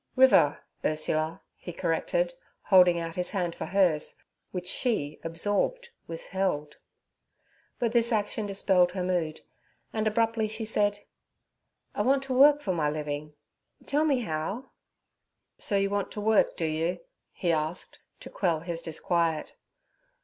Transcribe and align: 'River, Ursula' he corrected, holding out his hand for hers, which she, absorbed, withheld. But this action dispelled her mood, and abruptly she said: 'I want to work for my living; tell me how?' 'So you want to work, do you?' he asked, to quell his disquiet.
'River, 0.15 0.57
Ursula' 0.83 1.43
he 1.55 1.71
corrected, 1.71 2.33
holding 2.63 2.99
out 2.99 3.15
his 3.15 3.29
hand 3.29 3.53
for 3.53 3.65
hers, 3.67 4.15
which 4.49 4.67
she, 4.67 5.19
absorbed, 5.23 5.89
withheld. 6.07 6.77
But 7.77 7.91
this 7.91 8.11
action 8.11 8.47
dispelled 8.47 8.93
her 8.93 9.03
mood, 9.03 9.41
and 9.93 10.07
abruptly 10.07 10.47
she 10.47 10.65
said: 10.65 10.97
'I 11.93 12.01
want 12.01 12.23
to 12.23 12.33
work 12.33 12.63
for 12.63 12.73
my 12.73 12.89
living; 12.89 13.35
tell 13.85 14.03
me 14.05 14.21
how?' 14.21 14.71
'So 15.59 15.75
you 15.75 15.91
want 15.91 16.11
to 16.13 16.19
work, 16.19 16.55
do 16.57 16.65
you?' 16.65 17.01
he 17.31 17.51
asked, 17.51 17.99
to 18.21 18.29
quell 18.31 18.61
his 18.61 18.81
disquiet. 18.81 19.55